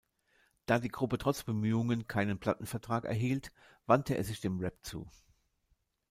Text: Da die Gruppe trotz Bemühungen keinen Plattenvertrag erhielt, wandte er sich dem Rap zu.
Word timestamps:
Da 0.65 0.79
die 0.79 0.87
Gruppe 0.89 1.19
trotz 1.19 1.43
Bemühungen 1.43 2.07
keinen 2.07 2.39
Plattenvertrag 2.39 3.05
erhielt, 3.05 3.51
wandte 3.85 4.15
er 4.17 4.23
sich 4.23 4.41
dem 4.41 4.57
Rap 4.59 4.79
zu. 4.83 5.07